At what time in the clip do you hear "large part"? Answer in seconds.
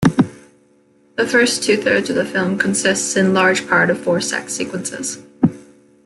3.35-3.91